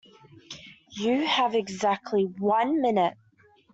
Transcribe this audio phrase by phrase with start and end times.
[0.93, 3.13] You have exactly one minute.